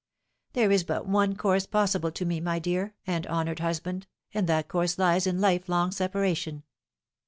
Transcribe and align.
"There 0.53 0.71
is 0.71 0.83
but 0.83 1.05
one 1.05 1.35
course 1.35 1.67
possible 1.67 2.09
to 2.13 2.25
me, 2.25 2.39
my 2.39 2.57
dear 2.57 2.95
and 3.05 3.27
honoured 3.27 3.59
husband, 3.59 4.07
and 4.33 4.49
that 4.49 4.67
course 4.67 4.97
lies 4.97 5.27
in 5.27 5.39
life 5.39 5.69
long 5.69 5.91
separation. 5.91 6.63